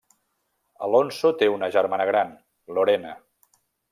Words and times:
Alonso 0.87 1.31
té 1.41 1.51
una 1.57 1.69
germana 1.77 2.09
gran, 2.11 2.33
Lorena. 2.79 3.15